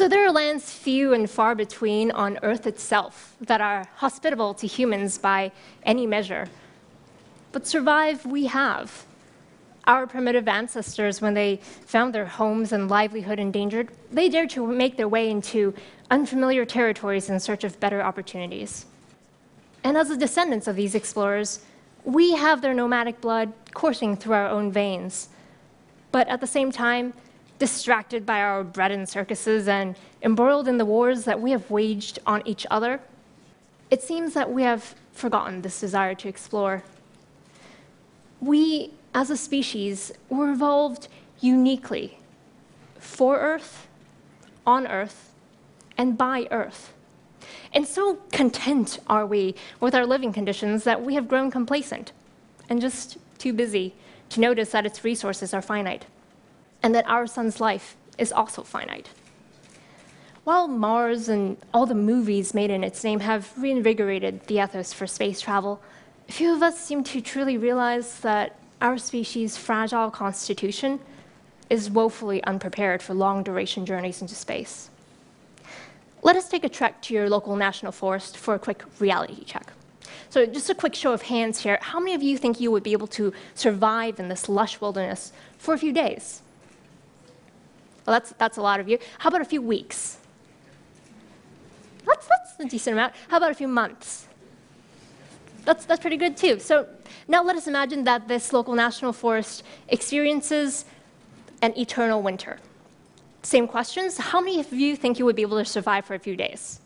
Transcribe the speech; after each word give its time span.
So 0.00 0.08
there 0.08 0.24
are 0.24 0.32
lands 0.32 0.72
few 0.72 1.12
and 1.12 1.28
far 1.28 1.54
between 1.54 2.10
on 2.10 2.38
Earth 2.42 2.66
itself 2.66 3.36
that 3.42 3.60
are 3.60 3.86
hospitable 3.96 4.54
to 4.54 4.66
humans 4.66 5.18
by 5.18 5.52
any 5.82 6.06
measure. 6.06 6.48
But 7.52 7.66
survive 7.66 8.24
we 8.24 8.46
have. 8.46 9.04
Our 9.84 10.06
primitive 10.06 10.48
ancestors, 10.48 11.20
when 11.20 11.34
they 11.34 11.60
found 11.84 12.14
their 12.14 12.24
homes 12.24 12.72
and 12.72 12.88
livelihood 12.88 13.38
endangered, 13.38 13.90
they 14.10 14.30
dared 14.30 14.48
to 14.50 14.66
make 14.66 14.96
their 14.96 15.06
way 15.06 15.28
into 15.28 15.74
unfamiliar 16.10 16.64
territories 16.64 17.28
in 17.28 17.38
search 17.38 17.62
of 17.62 17.78
better 17.78 18.00
opportunities. 18.00 18.86
And 19.84 19.98
as 19.98 20.08
the 20.08 20.16
descendants 20.16 20.66
of 20.66 20.76
these 20.76 20.94
explorers, 20.94 21.60
we 22.04 22.32
have 22.36 22.62
their 22.62 22.72
nomadic 22.72 23.20
blood 23.20 23.52
coursing 23.74 24.16
through 24.16 24.32
our 24.32 24.48
own 24.48 24.72
veins. 24.72 25.28
But 26.10 26.26
at 26.28 26.40
the 26.40 26.46
same 26.46 26.72
time, 26.72 27.12
distracted 27.60 28.24
by 28.26 28.40
our 28.40 28.64
bread 28.64 28.90
and 28.90 29.08
circuses 29.08 29.68
and 29.68 29.94
embroiled 30.22 30.66
in 30.66 30.78
the 30.78 30.84
wars 30.84 31.24
that 31.24 31.40
we 31.40 31.52
have 31.52 31.70
waged 31.70 32.18
on 32.26 32.42
each 32.44 32.66
other, 32.70 33.00
it 33.90 34.02
seems 34.02 34.34
that 34.34 34.50
we 34.50 34.62
have 34.62 34.94
forgotten 35.12 35.62
this 35.62 35.78
desire 35.78 36.14
to 36.14 36.26
explore. 36.26 36.82
We, 38.40 38.92
as 39.14 39.30
a 39.30 39.36
species, 39.36 40.10
were 40.30 40.50
evolved 40.50 41.08
uniquely 41.40 42.18
for 42.98 43.38
Earth, 43.38 43.86
on 44.66 44.86
Earth, 44.86 45.30
and 45.98 46.16
by 46.16 46.48
Earth. 46.50 46.94
And 47.74 47.86
so 47.86 48.14
content 48.32 49.00
are 49.06 49.26
we 49.26 49.54
with 49.80 49.94
our 49.94 50.06
living 50.06 50.32
conditions 50.32 50.84
that 50.84 51.02
we 51.02 51.14
have 51.14 51.28
grown 51.28 51.50
complacent 51.50 52.12
and 52.70 52.80
just 52.80 53.18
too 53.36 53.52
busy 53.52 53.94
to 54.30 54.40
notice 54.40 54.70
that 54.70 54.86
its 54.86 55.04
resources 55.04 55.52
are 55.52 55.62
finite 55.62 56.06
and 56.82 56.94
that 56.94 57.08
our 57.08 57.26
sun's 57.26 57.60
life 57.60 57.96
is 58.18 58.32
also 58.32 58.62
finite. 58.62 59.08
While 60.44 60.68
Mars 60.68 61.28
and 61.28 61.56
all 61.74 61.86
the 61.86 61.94
movies 61.94 62.54
made 62.54 62.70
in 62.70 62.82
its 62.82 63.04
name 63.04 63.20
have 63.20 63.52
reinvigorated 63.56 64.46
the 64.46 64.62
ethos 64.62 64.92
for 64.92 65.06
space 65.06 65.40
travel, 65.40 65.82
few 66.28 66.54
of 66.54 66.62
us 66.62 66.80
seem 66.80 67.04
to 67.04 67.20
truly 67.20 67.58
realize 67.58 68.20
that 68.20 68.56
our 68.80 68.96
species' 68.96 69.56
fragile 69.56 70.10
constitution 70.10 71.00
is 71.68 71.90
woefully 71.90 72.42
unprepared 72.44 73.02
for 73.02 73.14
long 73.14 73.42
duration 73.42 73.84
journeys 73.84 74.22
into 74.22 74.34
space. 74.34 74.90
Let 76.22 76.36
us 76.36 76.48
take 76.48 76.64
a 76.64 76.68
trek 76.68 77.00
to 77.02 77.14
your 77.14 77.28
local 77.28 77.56
national 77.56 77.92
forest 77.92 78.36
for 78.36 78.54
a 78.54 78.58
quick 78.58 78.82
reality 78.98 79.44
check. 79.44 79.72
So 80.30 80.46
just 80.46 80.70
a 80.70 80.74
quick 80.74 80.94
show 80.94 81.12
of 81.12 81.22
hands 81.22 81.60
here. 81.60 81.78
How 81.80 81.98
many 81.98 82.14
of 82.14 82.22
you 82.22 82.38
think 82.38 82.60
you 82.60 82.70
would 82.70 82.82
be 82.82 82.92
able 82.92 83.06
to 83.08 83.32
survive 83.54 84.20
in 84.20 84.28
this 84.28 84.48
lush 84.48 84.80
wilderness 84.80 85.32
for 85.58 85.74
a 85.74 85.78
few 85.78 85.92
days? 85.92 86.42
Well, 88.06 88.14
that's, 88.14 88.32
that's 88.38 88.56
a 88.56 88.62
lot 88.62 88.80
of 88.80 88.88
you. 88.88 88.98
How 89.18 89.28
about 89.28 89.40
a 89.40 89.44
few 89.44 89.62
weeks? 89.62 90.18
That's, 92.06 92.26
that's 92.26 92.58
a 92.58 92.64
decent 92.64 92.94
amount. 92.94 93.14
How 93.28 93.36
about 93.36 93.50
a 93.50 93.54
few 93.54 93.68
months? 93.68 94.26
That's, 95.64 95.84
that's 95.84 96.00
pretty 96.00 96.16
good 96.16 96.36
too. 96.36 96.58
So 96.58 96.86
now 97.28 97.42
let 97.42 97.56
us 97.56 97.66
imagine 97.66 98.04
that 98.04 98.26
this 98.28 98.52
local 98.52 98.74
national 98.74 99.12
forest 99.12 99.62
experiences 99.88 100.84
an 101.62 101.78
eternal 101.78 102.22
winter. 102.22 102.58
Same 103.42 103.66
questions. 103.66 104.16
How 104.16 104.40
many 104.40 104.60
of 104.60 104.72
you 104.72 104.96
think 104.96 105.18
you 105.18 105.24
would 105.24 105.36
be 105.36 105.42
able 105.42 105.58
to 105.58 105.64
survive 105.64 106.04
for 106.04 106.14
a 106.14 106.18
few 106.18 106.36
days? 106.36 106.80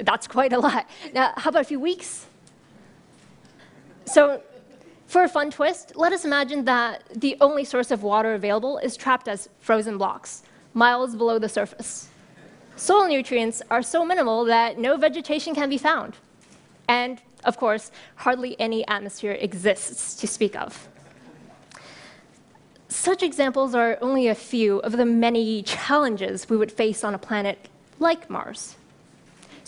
That's 0.00 0.26
quite 0.26 0.52
a 0.52 0.58
lot. 0.58 0.88
Now, 1.14 1.32
how 1.36 1.50
about 1.50 1.62
a 1.62 1.64
few 1.64 1.80
weeks? 1.80 2.26
So, 4.06 4.42
for 5.10 5.24
a 5.24 5.28
fun 5.28 5.50
twist, 5.50 5.96
let 5.96 6.12
us 6.12 6.24
imagine 6.24 6.64
that 6.66 7.02
the 7.12 7.36
only 7.40 7.64
source 7.64 7.90
of 7.90 8.04
water 8.04 8.34
available 8.34 8.78
is 8.78 8.96
trapped 8.96 9.26
as 9.26 9.48
frozen 9.58 9.98
blocks, 9.98 10.44
miles 10.72 11.16
below 11.16 11.36
the 11.40 11.48
surface. 11.48 12.08
Soil 12.76 13.08
nutrients 13.08 13.60
are 13.72 13.82
so 13.82 14.04
minimal 14.04 14.44
that 14.44 14.78
no 14.78 14.96
vegetation 14.96 15.52
can 15.52 15.68
be 15.68 15.78
found. 15.78 16.16
And, 16.86 17.20
of 17.42 17.56
course, 17.56 17.90
hardly 18.14 18.58
any 18.60 18.86
atmosphere 18.86 19.32
exists 19.32 20.14
to 20.14 20.28
speak 20.28 20.54
of. 20.54 20.88
Such 22.88 23.24
examples 23.24 23.74
are 23.74 23.98
only 24.00 24.28
a 24.28 24.34
few 24.36 24.78
of 24.78 24.92
the 24.92 25.04
many 25.04 25.64
challenges 25.64 26.48
we 26.48 26.56
would 26.56 26.70
face 26.70 27.02
on 27.02 27.14
a 27.14 27.18
planet 27.18 27.68
like 27.98 28.30
Mars. 28.30 28.76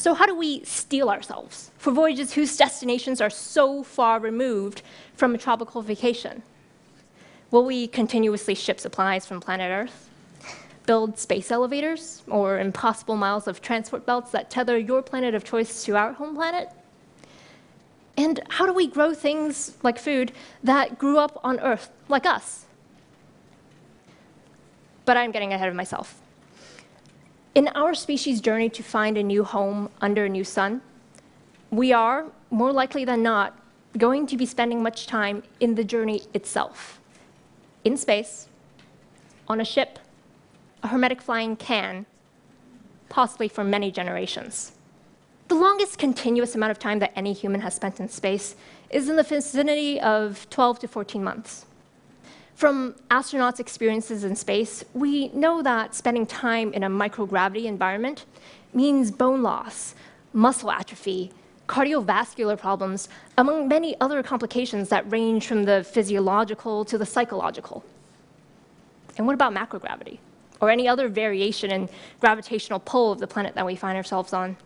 So, 0.03 0.15
how 0.15 0.27
do 0.27 0.35
we 0.35 0.65
steel 0.65 1.09
ourselves 1.09 1.71
for 1.79 1.93
voyages 1.93 2.33
whose 2.33 2.57
destinations 2.57 3.21
are 3.21 3.31
so 3.31 3.85
far 3.85 4.19
removed 4.19 4.83
from 5.15 5.33
a 5.33 5.39
tropical 5.39 5.81
vacation? 5.81 6.43
Will 7.53 7.65
we 7.65 7.87
continuously 7.87 8.57
ship 8.57 8.81
supplies 8.81 9.27
from 9.27 9.39
planet 9.39 9.71
Earth? 9.71 10.11
Build 10.87 11.21
space 11.21 11.53
elevators 11.53 12.25
or 12.27 12.59
impossible 12.59 13.15
miles 13.15 13.47
of 13.47 13.63
transport 13.63 14.05
belts 14.05 14.33
that 14.33 14.51
tether 14.51 14.77
your 14.77 15.03
planet 15.03 15.37
of 15.37 15.45
choice 15.45 15.85
to 15.85 15.97
our 15.97 16.15
home 16.15 16.35
planet? 16.35 16.71
And 18.17 18.41
how 18.49 18.67
do 18.67 18.73
we 18.73 18.89
grow 18.89 19.15
things 19.15 19.77
like 19.85 20.01
food 20.01 20.33
that 20.65 20.99
grew 20.99 21.17
up 21.17 21.39
on 21.45 21.61
Earth, 21.61 21.91
like 22.09 22.27
us? 22.27 22.67
but 25.05 25.17
I'm 25.17 25.33
getting 25.33 25.53
ahead 25.53 25.69
of 25.69 25.75
myself. 25.75 26.22
In 27.55 27.69
our 27.69 27.93
species' 27.95 28.41
journey 28.41 28.71
to 28.71 28.83
find 28.83 29.19
a 29.19 29.23
new 29.23 29.45
home 29.45 29.91
under 30.01 30.25
a 30.25 30.29
new 30.29 30.43
sun, 30.43 30.81
we 31.71 31.93
are, 31.93 32.25
more 32.51 32.73
likely 32.73 33.05
than 33.05 33.23
not, 33.23 33.59
going 33.99 34.27
to 34.29 34.39
be 34.39 34.47
spending 34.47 34.83
much 34.83 35.07
time 35.07 35.43
in 35.61 35.75
the 35.75 35.85
journey 35.85 36.23
itself, 36.33 36.99
in 37.85 37.99
space, 37.99 38.49
on 39.49 39.61
a 39.61 39.67
ship, 39.67 39.99
a 40.83 40.89
hermetic 40.89 41.21
flying 41.21 41.55
can, 41.55 42.07
possibly 43.11 43.49
for 43.49 43.65
many 43.65 43.91
generations. 43.91 44.73
The 45.49 45.55
longest 45.55 45.99
continuous 45.99 46.55
amount 46.55 46.71
of 46.71 46.79
time 46.79 47.01
that 47.01 47.13
any 47.15 47.35
human 47.35 47.61
has 47.61 47.75
spent 47.75 48.01
in 48.01 48.09
space 48.09 48.57
is 48.89 49.11
in 49.11 49.17
the 49.17 49.23
vicinity 49.23 50.01
of 50.01 50.49
12 50.49 50.79
to 50.79 50.89
14 50.89 51.23
months. 51.23 51.67
From 52.55 52.95
astronauts' 53.11 53.61
experiences 53.61 54.25
in 54.25 54.37
space, 54.37 54.85
we 54.95 55.29
know 55.29 55.63
that 55.63 55.95
spending 55.95 56.27
time 56.27 56.73
in 56.73 56.85
a 56.85 56.91
microgravity 56.91 57.65
environment 57.65 58.25
means 58.73 59.11
bone 59.11 59.43
loss, 59.43 59.95
muscle 60.33 60.71
atrophy, 60.71 61.33
cardiovascular 61.69 62.59
problems, 62.59 63.09
among 63.39 63.69
many 63.69 63.99
other 64.01 64.23
complications 64.23 64.89
that 64.91 65.11
range 65.11 65.47
from 65.47 65.65
the 65.65 65.83
physiological 65.85 66.85
to 66.85 66.99
the 66.99 67.07
psychological. 67.07 67.85
And 69.17 69.27
what 69.27 69.35
about 69.35 69.53
macrogravity? 69.53 70.19
Or 70.61 70.71
any 70.71 70.87
other 70.87 71.09
variation 71.09 71.71
in 71.73 71.89
gravitational 72.21 72.79
pull 72.79 73.13
of 73.13 73.19
the 73.19 73.27
planet 73.27 73.55
that 73.55 73.67
we 73.67 73.75
find 73.75 73.97
ourselves 73.97 74.33
on? 74.33 74.57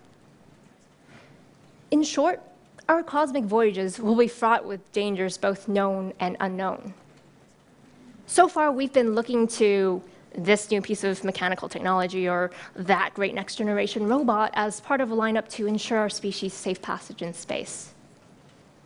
In 1.90 2.02
short, 2.02 2.40
our 2.88 3.02
cosmic 3.02 3.44
voyages 3.44 3.98
will 3.98 4.16
be 4.16 4.28
fraught 4.28 4.64
with 4.64 4.92
dangers 4.92 5.38
both 5.38 5.68
known 5.68 6.12
and 6.20 6.36
unknown. 6.40 6.94
So 8.28 8.48
far, 8.48 8.72
we've 8.72 8.92
been 8.92 9.14
looking 9.14 9.46
to 9.48 10.02
this 10.34 10.68
new 10.70 10.82
piece 10.82 11.04
of 11.04 11.22
mechanical 11.22 11.68
technology 11.68 12.28
or 12.28 12.50
that 12.74 13.14
great 13.14 13.34
next 13.34 13.54
generation 13.54 14.08
robot 14.08 14.50
as 14.54 14.80
part 14.80 15.00
of 15.00 15.12
a 15.12 15.16
lineup 15.16 15.48
to 15.50 15.66
ensure 15.68 15.98
our 15.98 16.10
species' 16.10 16.52
safe 16.52 16.82
passage 16.82 17.22
in 17.22 17.32
space. 17.32 17.94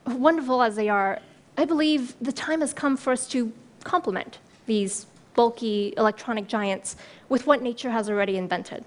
Wonderful 0.07 0.63
as 0.63 0.77
they 0.77 0.91
are, 0.91 1.21
I 1.57 1.65
believe 1.65 2.15
the 2.21 2.33
time 2.33 2.61
has 2.61 2.75
come 2.75 2.99
for 2.99 3.15
us 3.15 3.27
to 3.29 3.51
complement 3.83 4.39
these 4.67 5.07
bulky 5.35 5.95
electronic 5.97 6.47
giants 6.47 6.97
with 7.31 7.47
what 7.47 7.63
nature 7.63 7.91
has 7.91 8.11
already 8.11 8.37
invented 8.37 8.85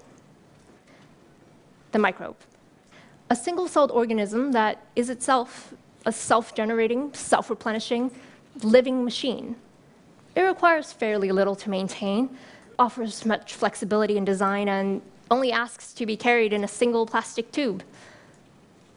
the 1.90 1.98
microbe. 1.98 2.36
A 3.28 3.34
single 3.34 3.66
celled 3.66 3.90
organism 3.90 4.52
that 4.52 4.86
is 4.94 5.10
itself 5.10 5.74
a 6.06 6.12
self 6.12 6.54
generating, 6.54 7.12
self 7.12 7.50
replenishing, 7.50 8.12
living 8.62 9.04
machine 9.04 9.56
it 10.36 10.42
requires 10.42 10.92
fairly 10.92 11.30
little 11.30 11.56
to 11.56 11.70
maintain, 11.70 12.36
offers 12.78 13.24
much 13.24 13.54
flexibility 13.54 14.16
in 14.16 14.24
design, 14.24 14.68
and 14.68 15.00
only 15.30 15.52
asks 15.52 15.92
to 15.94 16.06
be 16.06 16.16
carried 16.16 16.52
in 16.52 16.64
a 16.64 16.68
single 16.68 17.06
plastic 17.06 17.52
tube. 17.52 17.82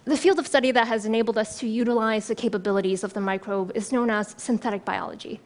The 0.06 0.18
field 0.18 0.39
of 0.39 0.48
study 0.48 0.72
that 0.72 0.88
has 0.88 1.06
enabled 1.06 1.38
us 1.38 1.60
to 1.60 1.68
utilize 1.68 2.28
the 2.28 2.36
capabilities 2.36 3.04
of 3.04 3.13
the 3.13 3.22
microbe 3.22 3.72
is 3.75 3.92
known 3.92 4.10
as 4.10 4.36
synthetic 4.38 4.86
biology. 4.86 5.39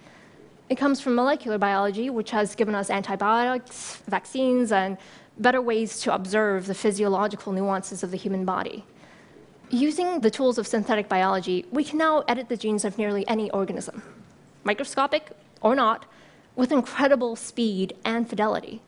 It 0.70 0.76
comes 0.76 1.02
from 1.02 1.16
molecular 1.16 1.58
biology, 1.58 2.10
which 2.10 2.32
has 2.32 2.56
given 2.56 2.76
us 2.76 2.90
antibiotics, 2.90 3.98
vaccines, 4.08 4.72
and 4.72 4.98
better 5.38 5.62
ways 5.62 6.00
to 6.02 6.14
observe 6.14 6.68
the 6.68 6.76
physiological 6.76 7.52
nuances 7.52 8.04
of 8.04 8.12
the 8.12 8.18
human 8.18 8.46
body. 8.46 8.86
Using 9.70 10.20
the 10.20 10.30
tools 10.30 10.58
of 10.58 10.68
synthetic 10.68 11.10
biology, 11.10 11.66
we 11.72 11.84
can 11.84 11.98
now 11.98 12.24
edit 12.28 12.48
the 12.48 12.58
genes 12.58 12.86
of 12.86 12.98
nearly 12.98 13.28
any 13.28 13.50
organism, 13.52 14.04
microscopic 14.64 15.32
or 15.62 15.75
not, 15.75 16.06
with 16.56 16.72
incredible 16.72 17.36
speed 17.36 17.96
and 18.04 18.30
fidelity. 18.30 18.81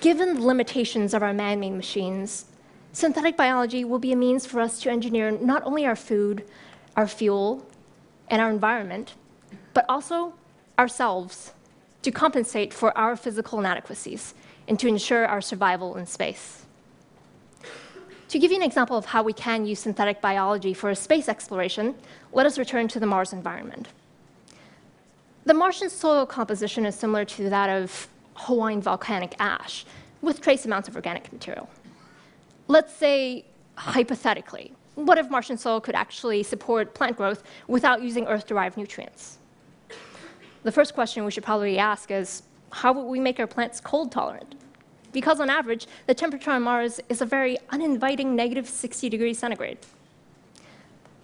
Given 0.00 0.34
the 0.34 0.46
limitations 0.46 1.12
of 1.12 1.22
our 1.22 1.32
man 1.32 1.60
made 1.60 1.72
machines, 1.72 2.46
synthetic 2.92 3.36
biology 3.36 3.84
will 3.84 3.98
be 3.98 4.12
a 4.12 4.16
means 4.16 4.46
for 4.46 4.60
us 4.60 4.80
to 4.80 4.90
engineer 4.90 5.30
not 5.30 5.62
only 5.64 5.84
our 5.84 5.96
food, 5.96 6.44
our 6.96 7.08
fuel, 7.08 7.66
and 8.28 8.40
our 8.40 8.50
environment, 8.50 9.14
but 9.74 9.84
also 9.88 10.34
ourselves 10.78 11.52
to 12.02 12.10
compensate 12.10 12.74
for 12.74 12.96
our 12.96 13.16
physical 13.16 13.58
inadequacies, 13.58 14.34
and 14.68 14.78
to 14.78 14.88
ensure 14.88 15.26
our 15.26 15.40
survival 15.40 15.96
in 15.96 16.06
space. 16.06 16.66
To 18.28 18.38
give 18.38 18.50
you 18.50 18.56
an 18.56 18.62
example 18.62 18.96
of 18.96 19.06
how 19.06 19.22
we 19.22 19.32
can 19.32 19.66
use 19.66 19.80
synthetic 19.80 20.20
biology 20.20 20.72
for 20.74 20.94
space 20.94 21.28
exploration, 21.28 21.94
let 22.32 22.46
us 22.46 22.58
return 22.58 22.88
to 22.88 23.00
the 23.00 23.06
Mars 23.06 23.32
environment. 23.32 23.88
The 25.44 25.54
Martian 25.54 25.90
soil 25.90 26.24
composition 26.24 26.86
is 26.86 26.94
similar 26.94 27.24
to 27.24 27.50
that 27.50 27.68
of 27.68 28.08
Hawaiian 28.34 28.80
volcanic 28.80 29.34
ash, 29.40 29.84
with 30.20 30.40
trace 30.40 30.64
amounts 30.64 30.88
of 30.88 30.94
organic 30.94 31.32
material. 31.32 31.68
Let's 32.68 32.94
say, 32.94 33.44
hypothetically, 33.74 34.72
what 34.94 35.18
if 35.18 35.28
Martian 35.30 35.58
soil 35.58 35.80
could 35.80 35.96
actually 35.96 36.44
support 36.44 36.94
plant 36.94 37.16
growth 37.16 37.42
without 37.66 38.02
using 38.02 38.26
Earth 38.28 38.46
derived 38.46 38.76
nutrients? 38.76 39.38
The 40.62 40.70
first 40.70 40.94
question 40.94 41.24
we 41.24 41.32
should 41.32 41.42
probably 41.42 41.76
ask 41.76 42.12
is 42.12 42.44
how 42.70 42.92
would 42.92 43.06
we 43.06 43.18
make 43.18 43.40
our 43.40 43.48
plants 43.48 43.80
cold 43.80 44.12
tolerant? 44.12 44.54
Because 45.12 45.40
on 45.40 45.50
average, 45.50 45.88
the 46.06 46.14
temperature 46.14 46.52
on 46.52 46.62
Mars 46.62 47.00
is 47.08 47.20
a 47.20 47.26
very 47.26 47.58
uninviting 47.70 48.36
negative 48.36 48.68
60 48.68 49.08
degrees 49.08 49.38
centigrade. 49.40 49.78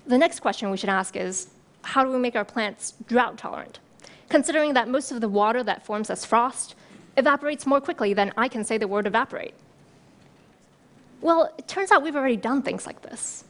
The 0.07 0.19
next 0.19 0.41
question 0.41 0.71
we 0.71 0.77
should 0.77 0.91
ask 0.91 1.15
is 1.15 1.49
how 1.83 2.03
do 2.03 2.11
we 2.11 2.19
make 2.19 2.35
our 2.35 2.45
plants 2.45 2.95
drought 3.07 3.39
tolerant? 3.39 3.79
Considering 4.29 4.75
that 4.75 4.89
most 4.89 5.11
of 5.11 5.21
the 5.21 5.29
water 5.29 5.63
that 5.63 5.85
forms 5.85 6.11
as 6.11 6.25
frost 6.25 6.75
evaporates 7.17 7.67
more 7.67 7.81
quickly 7.81 8.13
than 8.13 8.33
I 8.37 8.49
can 8.49 8.65
say 8.65 8.79
the 8.79 8.89
word 8.89 9.07
evaporate. 9.07 9.55
Well, 11.21 11.53
it 11.59 11.67
turns 11.67 11.91
out 11.91 12.03
we've 12.03 12.15
already 12.15 12.37
done 12.37 12.63
things 12.63 12.87
like 12.87 13.03
this. 13.03 13.45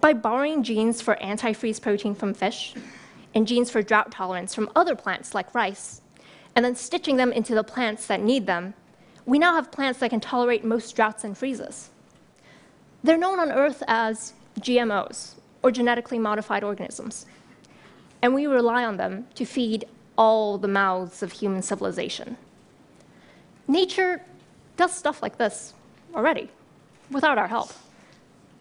By 0.00 0.12
borrowing 0.12 0.62
genes 0.62 1.00
for 1.00 1.16
antifreeze 1.16 1.80
protein 1.80 2.14
from 2.14 2.34
fish 2.34 2.74
and 3.34 3.46
genes 3.46 3.70
for 3.70 3.82
drought 3.82 4.10
tolerance 4.10 4.54
from 4.54 4.70
other 4.74 4.96
plants 4.96 5.34
like 5.34 5.54
rice, 5.54 6.00
and 6.54 6.64
then 6.64 6.74
stitching 6.74 7.16
them 7.16 7.32
into 7.32 7.54
the 7.54 7.62
plants 7.62 8.06
that 8.06 8.22
need 8.22 8.46
them, 8.46 8.74
we 9.26 9.38
now 9.38 9.54
have 9.54 9.70
plants 9.70 10.00
that 10.00 10.10
can 10.10 10.20
tolerate 10.20 10.64
most 10.64 10.96
droughts 10.96 11.22
and 11.22 11.36
freezes. 11.36 11.90
They're 13.04 13.18
known 13.18 13.38
on 13.38 13.52
Earth 13.52 13.82
as 13.86 14.32
GMOs, 14.60 15.34
or 15.62 15.70
genetically 15.70 16.18
modified 16.18 16.64
organisms, 16.64 17.26
and 18.26 18.34
we 18.34 18.48
rely 18.48 18.84
on 18.84 18.96
them 18.96 19.24
to 19.36 19.44
feed 19.44 19.84
all 20.18 20.58
the 20.58 20.66
mouths 20.66 21.22
of 21.22 21.30
human 21.30 21.62
civilization. 21.62 22.36
Nature 23.68 24.20
does 24.76 24.92
stuff 24.92 25.22
like 25.22 25.38
this 25.38 25.74
already, 26.12 26.50
without 27.12 27.38
our 27.38 27.46
help. 27.46 27.70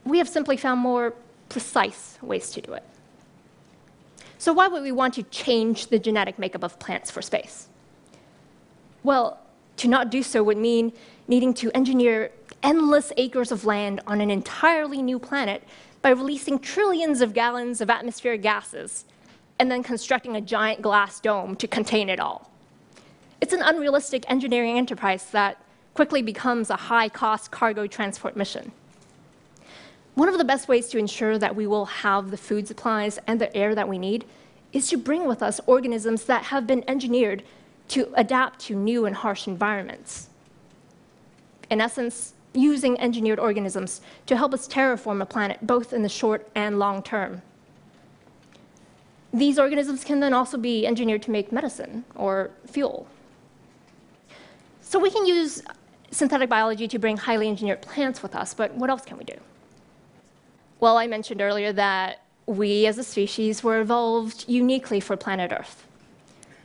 We 0.04 0.20
have 0.20 0.30
simply 0.30 0.56
found 0.56 0.82
more 0.82 1.16
precise 1.50 2.20
ways 2.22 2.52
to 2.52 2.62
do 2.62 2.74
it. 2.74 2.84
So 4.38 4.54
why 4.54 4.68
would 4.68 4.84
we 4.84 4.92
want 4.92 5.16
to 5.16 5.24
change 5.24 5.88
the 5.88 5.98
genetic 5.98 6.38
makeup 6.38 6.62
of 6.62 6.78
plants 6.78 7.10
for 7.10 7.24
space? 7.24 7.68
Well, 9.02 9.40
to 9.78 9.88
not 9.88 10.12
do 10.12 10.22
so 10.22 10.44
would 10.44 10.58
mean 10.58 10.94
needing 11.28 11.56
to 11.56 11.76
engineer 11.76 12.30
endless 12.62 13.12
acres 13.18 13.52
of 13.52 13.66
land 13.66 14.00
on 14.06 14.22
an 14.22 14.30
entirely 14.30 15.02
new 15.02 15.18
planet 15.18 15.64
by 16.04 16.12
releasing 16.12 16.60
trillions 16.60 17.20
of 17.20 17.34
gallons 17.34 17.82
of 17.82 17.90
atmospheric 17.90 18.44
gases 18.44 19.06
and 19.60 19.72
then 19.72 19.84
constructing 19.84 20.36
a 20.36 20.42
giant 20.42 20.82
glass 20.82 21.20
dome 21.20 21.56
to 21.56 21.68
contain 21.68 22.10
it 22.10 22.20
all. 22.20 22.52
It's 23.42 23.54
an 23.54 23.62
unrealistic 23.62 24.30
engineering 24.30 24.78
enterprise 24.78 25.30
that 25.32 25.58
quickly 25.94 26.22
becomes 26.22 26.70
a 26.70 26.76
high 26.76 27.10
cost 27.10 27.52
cargo 27.52 27.88
transport 27.88 28.36
mission. 28.36 28.72
One 30.16 30.30
of 30.30 30.38
the 30.38 30.46
best 30.46 30.68
ways 30.68 30.88
to 30.90 30.98
ensure 30.98 31.38
that 31.38 31.56
we 31.56 31.68
will 31.68 31.86
have 31.86 32.32
the 32.32 32.38
food 32.38 32.68
supplies 32.68 33.20
and 33.28 33.40
the 33.40 33.56
air 33.56 33.76
that 33.76 33.88
we 33.88 33.98
need 33.98 34.26
is 34.72 34.90
to 34.90 34.98
bring 34.98 35.26
with 35.26 35.42
us 35.42 35.60
organisms 35.68 36.26
that 36.26 36.46
have 36.46 36.68
been 36.68 36.84
engineered 36.88 37.44
to 37.90 38.12
adapt 38.16 38.60
to 38.62 38.76
new 38.76 39.06
and 39.06 39.16
harsh 39.18 39.48
environments. 39.48 40.30
In 41.70 41.82
essence, 41.82 42.34
using 42.54 43.00
engineered 43.00 43.40
organisms 43.40 44.02
to 44.26 44.38
help 44.38 44.54
us 44.54 44.68
terraform 44.68 45.22
a 45.22 45.26
planet 45.26 45.60
both 45.62 45.94
in 45.94 46.02
the 46.02 46.10
short 46.10 46.48
and 46.56 46.80
long 46.80 47.04
term. 47.04 47.42
These 49.36 49.60
organisms 49.60 50.06
can 50.06 50.22
then 50.22 50.34
also 50.34 50.58
be 50.58 50.88
engineered 50.88 51.22
to 51.24 51.32
make 51.32 51.52
medicine 51.52 52.06
or 52.16 52.52
fuel. 52.68 53.06
So 54.80 54.98
we 54.98 55.12
can 55.12 55.26
use 55.26 55.62
synthetic 56.10 56.48
biology 56.48 56.88
to 56.88 56.98
bring 56.98 57.18
highly 57.18 57.50
engineered 57.50 57.82
plants 57.82 58.24
with 58.24 58.34
us, 58.34 58.54
but 58.54 58.74
what 58.76 58.90
else 58.90 59.04
can 59.04 59.18
we 59.18 59.26
do? 59.26 59.36
Well, 60.80 60.98
I 60.98 61.08
mentioned 61.08 61.42
earlier 61.42 61.74
that 61.74 62.22
we 62.46 62.86
as 62.86 62.98
a 62.98 63.04
species 63.04 63.62
were 63.62 63.82
evolved 63.82 64.46
uniquely 64.48 65.02
for 65.02 65.18
planet 65.18 65.52
Earth. 65.52 65.86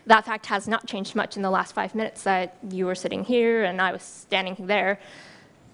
That 0.07 0.25
fact 0.25 0.47
has 0.47 0.69
not 0.69 0.87
changed 0.87 1.17
much 1.17 1.37
in 1.37 1.43
the 1.43 1.51
last 1.51 1.75
five 1.75 1.93
minutes 1.97 2.23
that 2.23 2.57
you 2.71 2.87
were 2.87 2.95
sitting 2.95 3.25
here 3.25 3.65
and 3.65 3.83
I 3.83 3.91
was 3.91 4.03
standing 4.03 4.55
there. 4.61 5.01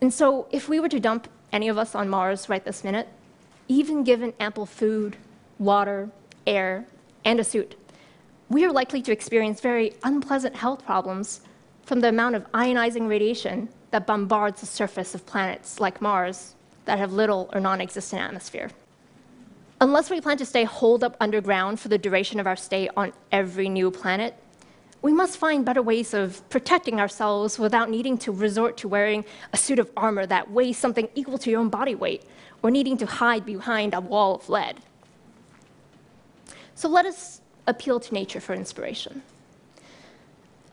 And 0.00 0.14
so, 0.14 0.46
if 0.50 0.66
we 0.66 0.80
were 0.80 0.88
to 0.88 1.00
dump 1.00 1.28
any 1.52 1.68
of 1.68 1.76
us 1.76 1.94
on 1.94 2.08
Mars 2.08 2.48
right 2.48 2.64
this 2.64 2.82
minute, 2.84 3.08
even 3.68 4.02
given 4.02 4.32
ample 4.40 4.64
food, 4.64 5.18
water, 5.58 6.10
air, 6.46 6.86
and 7.24 7.40
a 7.40 7.44
suit, 7.44 7.74
we 8.48 8.64
are 8.64 8.72
likely 8.72 9.02
to 9.02 9.12
experience 9.12 9.60
very 9.60 9.94
unpleasant 10.04 10.54
health 10.54 10.84
problems 10.84 11.40
from 11.82 12.00
the 12.00 12.08
amount 12.08 12.34
of 12.34 12.50
ionizing 12.52 13.08
radiation 13.08 13.68
that 13.90 14.06
bombards 14.06 14.60
the 14.60 14.66
surface 14.66 15.14
of 15.14 15.26
planets 15.26 15.80
like 15.80 16.00
Mars 16.00 16.54
that 16.84 16.98
have 16.98 17.12
little 17.12 17.50
or 17.52 17.60
non 17.60 17.80
existent 17.80 18.22
atmosphere. 18.22 18.70
Unless 19.80 20.08
we 20.10 20.20
plan 20.20 20.38
to 20.38 20.46
stay 20.46 20.64
holed 20.64 21.04
up 21.04 21.16
underground 21.20 21.78
for 21.78 21.88
the 21.88 21.98
duration 21.98 22.40
of 22.40 22.46
our 22.46 22.56
stay 22.56 22.88
on 22.96 23.12
every 23.30 23.68
new 23.68 23.90
planet, 23.90 24.34
we 25.02 25.12
must 25.12 25.36
find 25.36 25.64
better 25.64 25.82
ways 25.82 26.14
of 26.14 26.48
protecting 26.48 26.98
ourselves 26.98 27.58
without 27.58 27.90
needing 27.90 28.16
to 28.18 28.32
resort 28.32 28.76
to 28.78 28.88
wearing 28.88 29.24
a 29.52 29.56
suit 29.56 29.78
of 29.78 29.90
armor 29.96 30.26
that 30.26 30.50
weighs 30.50 30.78
something 30.78 31.08
equal 31.14 31.38
to 31.38 31.50
your 31.50 31.60
own 31.60 31.68
body 31.68 31.94
weight 31.94 32.24
or 32.62 32.70
needing 32.70 32.96
to 32.96 33.06
hide 33.06 33.44
behind 33.44 33.92
a 33.92 34.00
wall 34.00 34.36
of 34.36 34.48
lead. 34.48 34.80
So 36.76 36.90
let 36.90 37.06
us 37.06 37.40
appeal 37.66 37.98
to 37.98 38.14
nature 38.14 38.38
for 38.38 38.52
inspiration. 38.54 39.22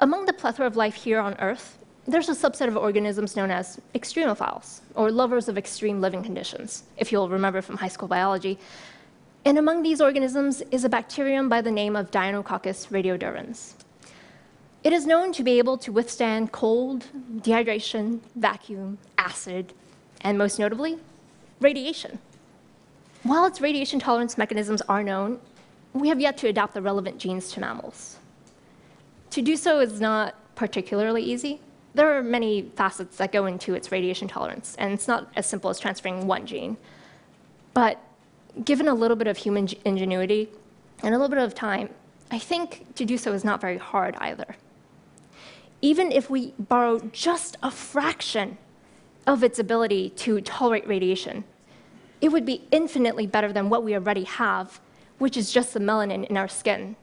Among 0.02 0.26
the 0.26 0.34
plethora 0.34 0.68
of 0.68 0.76
life 0.76 0.96
here 0.96 1.20
on 1.20 1.34
Earth, 1.40 1.78
there's 2.06 2.28
a 2.28 2.34
subset 2.34 2.68
of 2.68 2.76
organisms 2.76 3.38
known 3.38 3.50
as 3.50 3.80
extremophiles, 3.96 4.82
or 4.96 5.10
lovers 5.10 5.48
of 5.48 5.58
extreme 5.58 6.02
living 6.02 6.22
conditions, 6.22 6.84
if 6.98 7.14
you'll 7.14 7.30
remember 7.30 7.62
from 7.62 7.78
high 7.78 7.88
school 7.88 8.10
biology. 8.10 8.60
And 9.46 9.58
among 9.58 9.82
these 9.82 10.02
organisms 10.02 10.62
is 10.72 10.84
a 10.84 10.90
bacterium 10.90 11.48
by 11.48 11.62
the 11.62 11.72
name 11.72 11.96
of 11.96 12.12
Deinococcus 12.12 12.90
radiodurans. 12.90 13.76
It 14.84 14.92
is 14.92 15.08
known 15.08 15.32
to 15.32 15.44
be 15.44 15.58
able 15.58 15.78
to 15.78 15.94
withstand 15.94 16.52
cold, 16.52 17.06
dehydration, 17.38 18.20
vacuum, 18.36 18.98
acid, 19.18 19.72
and 20.20 20.38
most 20.38 20.60
notably, 20.60 21.00
radiation. 21.62 22.20
While 23.24 23.46
its 23.46 23.62
radiation 23.62 24.00
tolerance 24.00 24.38
mechanisms 24.38 24.82
are 24.82 25.02
known, 25.02 25.40
we 25.94 26.10
have 26.10 26.20
yet 26.20 26.38
to 26.38 26.48
adapt 26.48 26.74
the 26.74 26.82
relevant 26.82 27.18
genes 27.18 27.52
to 27.54 27.60
mammals. 27.60 28.18
To 29.32 29.42
do 29.42 29.56
so 29.56 29.80
is 29.80 30.02
not 30.02 30.36
particularly 30.56 31.24
easy. 31.24 31.60
There 31.94 32.18
are 32.18 32.24
many 32.24 32.64
facets 32.76 33.18
that 33.18 33.32
go 33.32 33.46
into 33.46 33.76
its 33.76 33.92
radiation 33.92 34.28
tolerance, 34.28 34.76
and 34.80 34.94
it's 34.94 35.08
not 35.08 35.32
as 35.36 35.46
simple 35.46 35.70
as 35.70 35.80
transferring 35.80 36.28
one 36.28 36.46
gene. 36.46 36.78
But 37.74 38.00
given 38.66 38.88
a 38.88 38.94
little 38.94 39.18
bit 39.18 39.28
of 39.28 39.38
human 39.38 39.68
ingenuity 39.86 40.50
and 41.04 41.14
a 41.14 41.18
little 41.18 41.30
bit 41.36 41.44
of 41.44 41.54
time, 41.56 41.90
I 42.32 42.40
think 42.40 42.96
to 42.96 43.06
do 43.06 43.18
so 43.18 43.34
is 43.34 43.44
not 43.44 43.62
very 43.62 43.78
hard 43.78 44.16
either. 44.18 44.56
Even 45.82 46.12
if 46.12 46.30
we 46.30 46.54
borrow 46.58 47.00
just 47.12 47.58
a 47.62 47.70
fraction 47.70 48.58
of 49.28 49.44
its 49.44 49.60
ability 49.60 50.10
to 50.10 50.42
tolerate 50.42 50.88
radiation, 50.88 51.44
it 52.22 52.30
would 52.30 52.46
be 52.46 52.64
infinitely 52.72 53.28
better 53.28 53.52
than 53.52 53.70
what 53.70 53.84
we 53.84 53.94
already 53.94 54.24
have, 54.24 54.80
which 55.20 55.38
is 55.38 55.52
just 55.52 55.74
the 55.74 55.80
melanin 55.80 56.26
in 56.28 56.38
our 56.38 56.48
skin. 56.48 56.96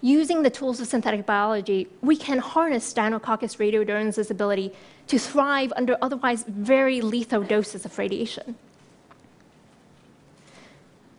Using 0.00 0.42
the 0.42 0.50
tools 0.50 0.80
of 0.80 0.86
synthetic 0.86 1.26
biology, 1.26 1.88
we 2.02 2.16
can 2.16 2.38
harness 2.38 2.94
Deinococcus 2.94 3.56
radiodurans' 3.56 4.30
ability 4.30 4.72
to 5.08 5.18
thrive 5.18 5.72
under 5.76 5.96
otherwise 6.00 6.44
very 6.46 7.00
lethal 7.00 7.42
doses 7.42 7.84
of 7.84 7.98
radiation. 7.98 8.54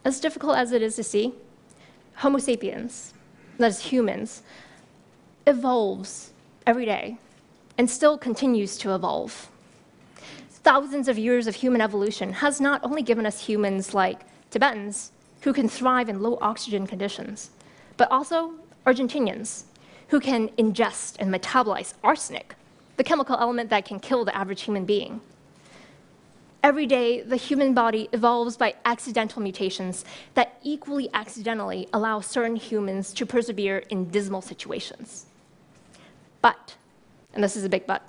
As 0.05 0.19
difficult 0.19 0.57
as 0.57 0.71
it 0.71 0.81
is 0.81 0.95
to 0.95 1.03
see, 1.03 1.33
Homo 2.15 2.37
sapiens, 2.37 3.13
that 3.57 3.67
is 3.67 3.79
humans, 3.79 4.43
evolves 5.45 6.31
every 6.65 6.85
day 6.85 7.17
and 7.77 7.89
still 7.89 8.17
continues 8.17 8.77
to 8.77 8.93
evolve. 8.95 9.49
Thousands 10.49 11.07
of 11.07 11.17
years 11.17 11.47
of 11.47 11.55
human 11.55 11.81
evolution 11.81 12.33
has 12.33 12.61
not 12.61 12.83
only 12.83 13.01
given 13.01 13.25
us 13.25 13.45
humans 13.45 13.93
like 13.93 14.21
Tibetans 14.51 15.11
who 15.41 15.53
can 15.53 15.69
thrive 15.69 16.09
in 16.09 16.21
low 16.21 16.37
oxygen 16.41 16.85
conditions, 16.87 17.49
but 17.97 18.11
also 18.11 18.53
Argentinians 18.85 19.63
who 20.09 20.19
can 20.19 20.49
ingest 20.49 21.15
and 21.19 21.33
metabolize 21.33 21.93
arsenic, 22.03 22.55
the 22.97 23.03
chemical 23.03 23.37
element 23.37 23.69
that 23.69 23.85
can 23.85 23.99
kill 23.99 24.25
the 24.25 24.35
average 24.35 24.63
human 24.63 24.85
being. 24.85 25.21
Every 26.61 26.85
day, 26.85 27.21
the 27.21 27.37
human 27.37 27.73
body 27.73 28.09
evolves 28.11 28.57
by 28.57 28.75
accidental 28.83 29.41
mutations 29.41 30.03
that 30.33 30.59
equally 30.61 31.09
accidentally 31.13 31.87
allow 31.93 32.19
certain 32.19 32.57
humans 32.57 33.13
to 33.13 33.25
persevere 33.25 33.77
in 33.89 34.09
dismal 34.09 34.41
situations. 34.41 35.25
But, 36.41 36.75
and 37.33 37.43
this 37.43 37.55
is 37.55 37.63
a 37.63 37.69
big 37.69 37.85
but. 37.85 38.03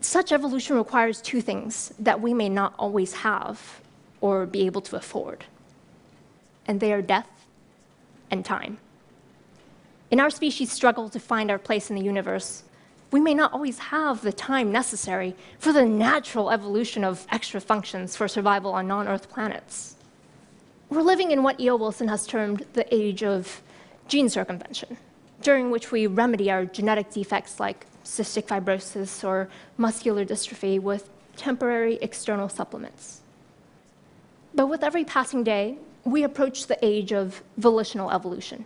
Such 0.00 0.32
evolution 0.32 0.76
requires 0.76 1.20
two 1.20 1.42
things 1.42 1.92
that 1.98 2.20
we 2.20 2.32
may 2.32 2.48
not 2.48 2.72
always 2.78 3.12
have 3.12 3.80
or 4.20 4.46
be 4.46 4.64
able 4.64 4.80
to 4.82 4.96
afford, 4.96 5.44
and 6.68 6.78
they 6.78 6.92
are 6.92 7.02
death 7.02 7.28
and 8.30 8.44
time. 8.44 8.78
In 10.10 10.20
our 10.20 10.30
species' 10.30 10.70
struggle 10.70 11.08
to 11.08 11.18
find 11.18 11.50
our 11.50 11.58
place 11.58 11.90
in 11.90 11.96
the 11.96 12.04
universe, 12.04 12.62
we 13.10 13.20
may 13.20 13.34
not 13.34 13.52
always 13.52 13.78
have 13.78 14.20
the 14.20 14.32
time 14.32 14.70
necessary 14.70 15.34
for 15.58 15.72
the 15.72 15.84
natural 15.84 16.50
evolution 16.50 17.04
of 17.04 17.26
extra 17.30 17.60
functions 17.60 18.14
for 18.14 18.28
survival 18.28 18.72
on 18.72 18.86
non 18.86 19.08
Earth 19.08 19.30
planets. 19.30 19.96
We're 20.90 21.02
living 21.02 21.30
in 21.30 21.42
what 21.42 21.60
E.O. 21.60 21.76
Wilson 21.76 22.08
has 22.08 22.26
termed 22.26 22.64
the 22.74 22.94
age 22.94 23.22
of 23.22 23.62
gene 24.08 24.28
circumvention, 24.28 24.96
during 25.42 25.70
which 25.70 25.90
we 25.90 26.06
remedy 26.06 26.50
our 26.50 26.64
genetic 26.64 27.10
defects 27.10 27.58
like 27.60 27.86
cystic 28.04 28.46
fibrosis 28.46 29.26
or 29.26 29.48
muscular 29.76 30.24
dystrophy 30.24 30.80
with 30.80 31.10
temporary 31.36 31.98
external 32.00 32.48
supplements. 32.48 33.20
But 34.54 34.66
with 34.66 34.82
every 34.82 35.04
passing 35.04 35.44
day, 35.44 35.78
we 36.08 36.22
approach 36.22 36.66
the 36.66 36.82
age 36.84 37.12
of 37.12 37.42
volitional 37.56 38.10
evolution, 38.10 38.64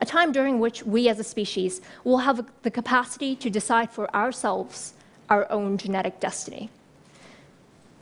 a 0.00 0.06
time 0.06 0.32
during 0.32 0.58
which 0.58 0.82
we 0.84 1.08
as 1.08 1.18
a 1.18 1.24
species 1.24 1.80
will 2.04 2.18
have 2.18 2.46
the 2.62 2.70
capacity 2.70 3.34
to 3.36 3.50
decide 3.50 3.90
for 3.90 4.14
ourselves 4.14 4.94
our 5.30 5.50
own 5.50 5.78
genetic 5.78 6.20
destiny. 6.20 6.68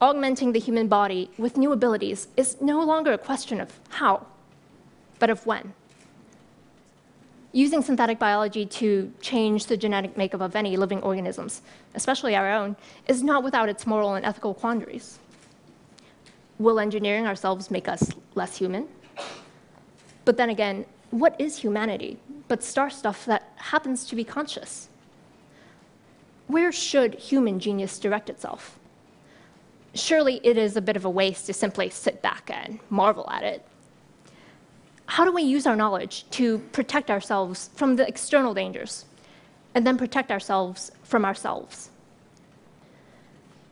Augmenting 0.00 0.52
the 0.52 0.58
human 0.58 0.88
body 0.88 1.30
with 1.38 1.56
new 1.56 1.70
abilities 1.70 2.26
is 2.36 2.60
no 2.60 2.82
longer 2.82 3.12
a 3.12 3.18
question 3.18 3.60
of 3.60 3.78
how, 3.90 4.26
but 5.20 5.30
of 5.30 5.46
when. 5.46 5.74
Using 7.52 7.82
synthetic 7.82 8.18
biology 8.18 8.66
to 8.66 9.12
change 9.20 9.66
the 9.66 9.76
genetic 9.76 10.16
makeup 10.16 10.40
of 10.40 10.56
any 10.56 10.76
living 10.76 11.02
organisms, 11.02 11.62
especially 11.94 12.34
our 12.34 12.50
own, 12.50 12.74
is 13.06 13.22
not 13.22 13.44
without 13.44 13.68
its 13.68 13.86
moral 13.86 14.14
and 14.14 14.24
ethical 14.26 14.54
quandaries. 14.54 15.18
Will 16.62 16.78
engineering 16.78 17.26
ourselves 17.26 17.72
make 17.72 17.88
us 17.88 18.12
less 18.36 18.56
human? 18.56 18.86
But 20.24 20.36
then 20.36 20.48
again, 20.48 20.86
what 21.10 21.34
is 21.40 21.58
humanity 21.58 22.18
but 22.46 22.62
star 22.62 22.88
stuff 22.88 23.26
that 23.26 23.52
happens 23.56 24.04
to 24.06 24.14
be 24.14 24.22
conscious? 24.22 24.88
Where 26.46 26.70
should 26.70 27.14
human 27.14 27.58
genius 27.58 27.98
direct 27.98 28.30
itself? 28.30 28.78
Surely 29.94 30.40
it 30.44 30.56
is 30.56 30.76
a 30.76 30.80
bit 30.80 30.94
of 30.94 31.04
a 31.04 31.10
waste 31.10 31.46
to 31.46 31.52
simply 31.52 31.90
sit 31.90 32.22
back 32.22 32.48
and 32.54 32.78
marvel 32.90 33.28
at 33.28 33.42
it. 33.42 33.66
How 35.06 35.24
do 35.24 35.32
we 35.32 35.42
use 35.42 35.66
our 35.66 35.74
knowledge 35.74 36.30
to 36.30 36.58
protect 36.70 37.10
ourselves 37.10 37.70
from 37.74 37.96
the 37.96 38.06
external 38.06 38.54
dangers 38.54 39.04
and 39.74 39.84
then 39.84 39.98
protect 39.98 40.30
ourselves 40.30 40.92
from 41.02 41.24
ourselves? 41.24 41.90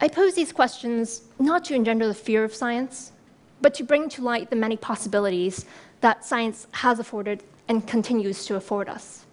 I 0.01 0.09
pose 0.09 0.35
these 0.35 0.53
questions 0.53 1.23
not 1.39 1.65
to 1.67 1.75
engender 1.75 2.07
the 2.07 2.15
fear 2.15 2.43
of 2.43 2.55
science, 2.55 3.13
but 3.61 3.75
to 3.75 3.85
bring 3.85 4.09
to 4.11 4.23
light 4.23 4.49
the 4.49 4.57
many 4.57 4.77
possibilities 4.77 5.67
that 6.01 6.25
science 6.25 6.67
has 6.73 6.99
afforded 6.99 7.43
and 7.69 7.87
continues 7.87 8.47
to 8.47 8.57
afford 8.57 8.89
us. 8.89 9.27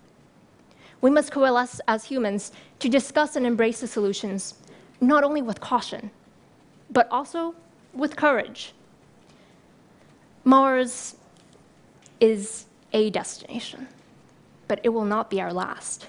We 0.99 1.09
must 1.09 1.31
coalesce 1.31 1.79
as 1.87 2.05
humans 2.05 2.51
to 2.79 2.89
discuss 2.89 3.35
and 3.35 3.45
embrace 3.45 3.79
the 3.79 3.87
solutions, 3.87 4.55
not 4.99 5.23
only 5.23 5.41
with 5.41 5.61
caution, 5.61 6.11
but 6.89 7.07
also 7.09 7.55
with 7.93 8.15
courage. 8.15 8.73
Mars 10.43 11.15
is 12.19 12.65
a 12.93 13.09
destination, 13.11 13.87
but 14.67 14.81
it 14.83 14.89
will 14.89 15.05
not 15.05 15.29
be 15.29 15.39
our 15.39 15.53
last. 15.53 16.07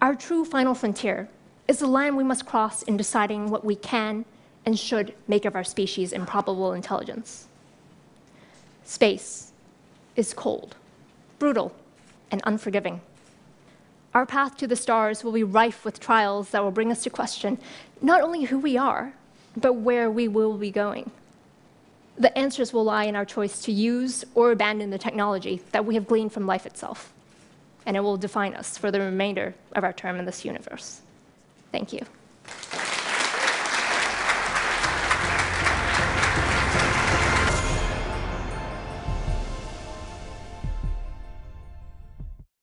Our 0.00 0.14
true 0.14 0.44
final 0.44 0.74
frontier 0.74 1.28
is 1.66 1.78
the 1.78 1.86
line 1.86 2.16
we 2.16 2.24
must 2.24 2.46
cross 2.46 2.82
in 2.82 2.96
deciding 2.96 3.50
what 3.50 3.64
we 3.64 3.74
can 3.74 4.24
and 4.66 4.78
should 4.78 5.14
make 5.28 5.44
of 5.44 5.54
our 5.54 5.64
species' 5.64 6.12
improbable 6.12 6.72
intelligence. 6.72 7.46
Space 8.84 9.52
is 10.16 10.34
cold, 10.34 10.76
brutal, 11.38 11.74
and 12.30 12.42
unforgiving. 12.44 13.00
Our 14.14 14.26
path 14.26 14.56
to 14.58 14.66
the 14.66 14.76
stars 14.76 15.24
will 15.24 15.32
be 15.32 15.42
rife 15.42 15.84
with 15.84 15.98
trials 15.98 16.50
that 16.50 16.62
will 16.62 16.70
bring 16.70 16.92
us 16.92 17.02
to 17.02 17.10
question 17.10 17.58
not 18.00 18.20
only 18.20 18.44
who 18.44 18.58
we 18.58 18.76
are, 18.76 19.14
but 19.56 19.74
where 19.74 20.10
we 20.10 20.28
will 20.28 20.56
be 20.56 20.70
going. 20.70 21.10
The 22.16 22.36
answers 22.38 22.72
will 22.72 22.84
lie 22.84 23.04
in 23.04 23.16
our 23.16 23.24
choice 23.24 23.62
to 23.62 23.72
use 23.72 24.24
or 24.34 24.52
abandon 24.52 24.90
the 24.90 24.98
technology 24.98 25.62
that 25.72 25.84
we 25.84 25.94
have 25.94 26.06
gleaned 26.06 26.32
from 26.32 26.46
life 26.46 26.64
itself, 26.66 27.12
and 27.86 27.96
it 27.96 28.00
will 28.00 28.16
define 28.16 28.54
us 28.54 28.78
for 28.78 28.90
the 28.90 29.00
remainder 29.00 29.54
of 29.72 29.82
our 29.82 29.92
term 29.92 30.18
in 30.18 30.24
this 30.24 30.44
universe. 30.44 31.00
Thank 31.74 31.92
you. 31.92 32.06